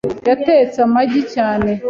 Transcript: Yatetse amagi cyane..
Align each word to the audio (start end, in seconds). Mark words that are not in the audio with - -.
Yatetse 0.29 0.77
amagi 0.87 1.21
cyane.. 1.33 1.71